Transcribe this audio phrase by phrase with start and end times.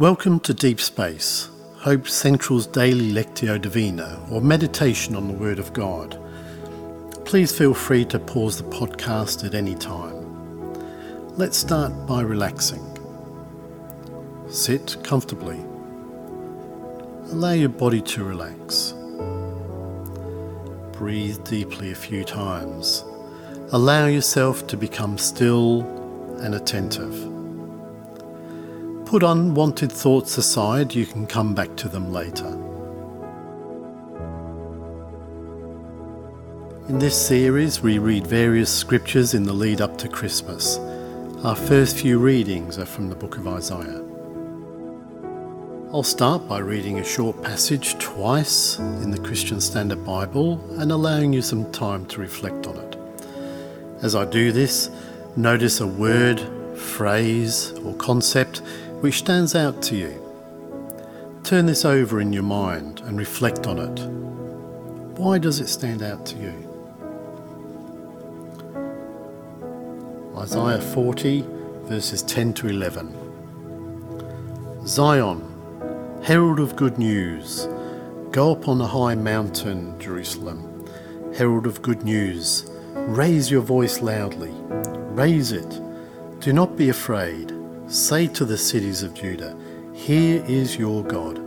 [0.00, 5.74] Welcome to Deep Space, Hope Central's daily Lectio Divina, or meditation on the Word of
[5.74, 6.18] God.
[7.26, 11.36] Please feel free to pause the podcast at any time.
[11.36, 12.80] Let's start by relaxing.
[14.48, 15.58] Sit comfortably.
[17.32, 18.94] Allow your body to relax.
[20.92, 23.04] Breathe deeply a few times.
[23.72, 25.82] Allow yourself to become still
[26.40, 27.29] and attentive.
[29.10, 32.46] Put unwanted thoughts aside, you can come back to them later.
[36.88, 40.78] In this series, we read various scriptures in the lead up to Christmas.
[41.42, 44.00] Our first few readings are from the book of Isaiah.
[45.92, 51.32] I'll start by reading a short passage twice in the Christian Standard Bible and allowing
[51.32, 52.96] you some time to reflect on it.
[54.02, 54.88] As I do this,
[55.34, 56.40] notice a word,
[56.78, 58.62] phrase, or concept
[59.00, 60.20] which stands out to you.
[61.42, 63.98] Turn this over in your mind and reflect on it.
[65.18, 66.66] Why does it stand out to you?
[70.36, 71.44] Isaiah 40,
[71.84, 73.16] verses 10 to 11.
[74.86, 75.42] Zion,
[76.24, 77.68] herald of good news,
[78.30, 80.86] go up on the high mountain, Jerusalem.
[81.36, 84.52] Herald of good news, raise your voice loudly.
[85.12, 85.80] Raise it.
[86.40, 87.52] Do not be afraid.
[87.90, 89.56] Say to the cities of Judah,
[89.92, 91.40] Here is your God.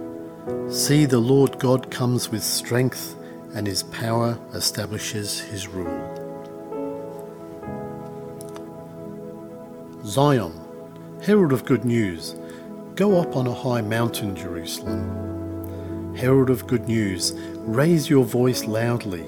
[0.69, 3.15] See, the Lord God comes with strength,
[3.55, 5.87] and his power establishes his rule.
[10.05, 10.51] Zion,
[11.21, 12.35] herald of good news,
[12.95, 16.13] go up on a high mountain, Jerusalem.
[16.13, 19.23] Herald of good news, raise your voice loudly.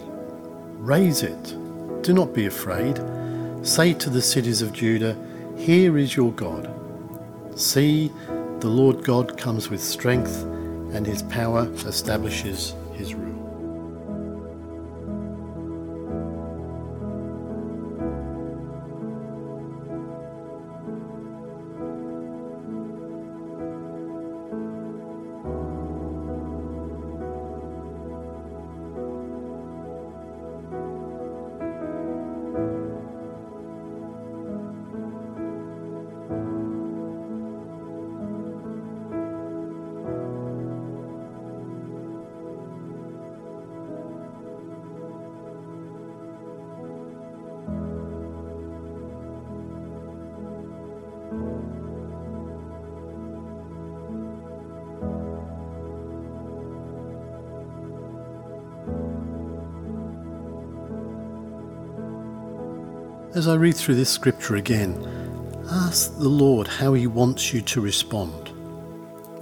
[0.79, 1.55] Raise it.
[2.03, 2.99] Do not be afraid.
[3.65, 5.15] Say to the cities of Judah,
[5.55, 6.81] Here is your God.
[7.55, 8.11] See,
[8.59, 10.43] the Lord God comes with strength,
[10.93, 13.44] and his power establishes his rule.
[63.35, 64.95] As I read through this scripture again,
[65.69, 68.53] ask the Lord how He wants you to respond.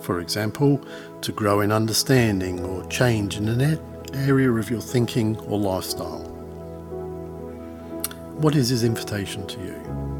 [0.02, 0.82] For example,
[1.22, 3.80] to grow in understanding or change in an
[4.16, 6.24] area of your thinking or lifestyle.
[8.38, 10.12] What is His invitation to you?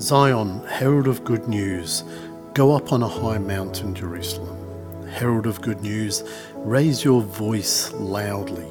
[0.00, 2.02] Zion, herald of good news,
[2.52, 5.08] go up on a high mountain, Jerusalem.
[5.08, 6.24] Herald of good news,
[6.56, 8.66] raise your voice loudly.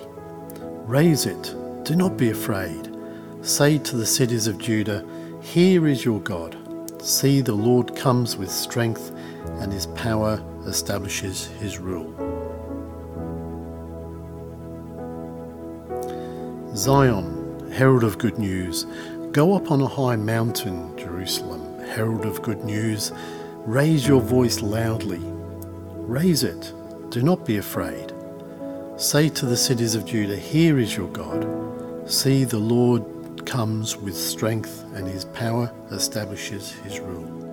[0.85, 2.94] Raise it, do not be afraid.
[3.41, 5.06] Say to the cities of Judah,
[5.41, 6.57] Here is your God.
[7.01, 9.11] See, the Lord comes with strength,
[9.61, 12.13] and his power establishes his rule.
[16.75, 18.85] Zion, herald of good news,
[19.34, 23.12] go up on a high mountain, Jerusalem, herald of good news,
[23.66, 25.22] raise your voice loudly.
[25.22, 26.72] Raise it,
[27.10, 28.14] do not be afraid.
[28.96, 31.48] Say to the cities of Judah, Here is your God.
[32.08, 33.04] See, the Lord
[33.48, 37.44] comes with strength, and his power establishes his rule.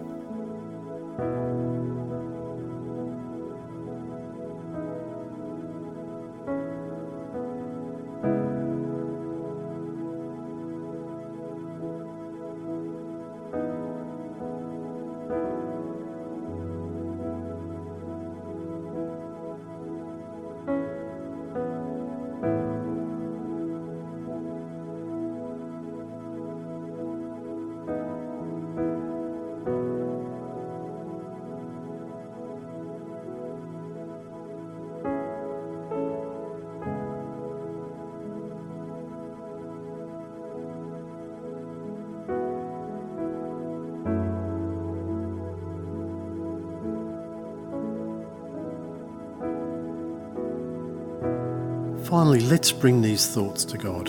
[52.10, 54.08] Finally, let's bring these thoughts to God.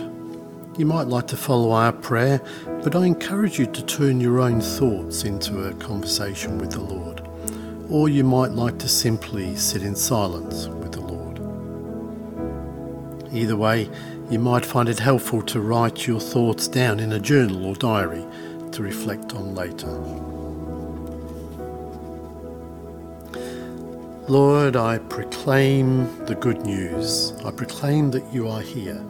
[0.76, 2.42] You might like to follow our prayer,
[2.84, 7.22] but I encourage you to turn your own thoughts into a conversation with the Lord.
[7.92, 11.38] Or you might like to simply sit in silence with the Lord.
[13.32, 13.88] Either way,
[14.32, 18.26] you might find it helpful to write your thoughts down in a journal or diary
[18.72, 20.51] to reflect on later.
[24.32, 27.34] Lord, I proclaim the good news.
[27.44, 29.06] I proclaim that you are here.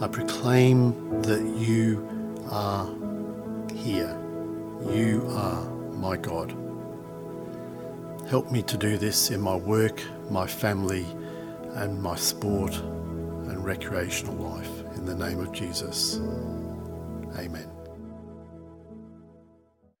[0.00, 2.04] I proclaim that you
[2.50, 2.84] are
[3.72, 4.18] here.
[4.90, 6.56] You are my God.
[8.28, 11.06] Help me to do this in my work, my family,
[11.74, 14.80] and my sport and recreational life.
[14.96, 16.16] In the name of Jesus.
[17.38, 17.73] Amen.